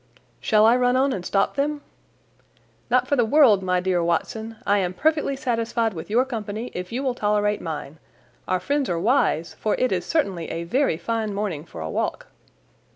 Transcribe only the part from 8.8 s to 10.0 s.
are wise, for it